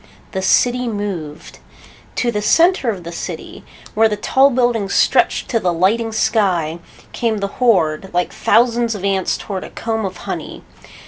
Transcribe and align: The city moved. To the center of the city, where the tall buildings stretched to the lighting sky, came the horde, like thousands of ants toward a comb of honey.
The 0.31 0.41
city 0.41 0.87
moved. 0.87 1.59
To 2.15 2.31
the 2.31 2.41
center 2.41 2.89
of 2.89 3.03
the 3.03 3.11
city, 3.11 3.63
where 3.93 4.09
the 4.09 4.17
tall 4.17 4.49
buildings 4.49 4.95
stretched 4.95 5.47
to 5.49 5.59
the 5.59 5.71
lighting 5.71 6.11
sky, 6.11 6.79
came 7.11 7.37
the 7.37 7.45
horde, 7.61 8.09
like 8.11 8.33
thousands 8.33 8.95
of 8.95 9.05
ants 9.05 9.37
toward 9.37 9.63
a 9.63 9.69
comb 9.69 10.03
of 10.05 10.17
honey. 10.25 10.63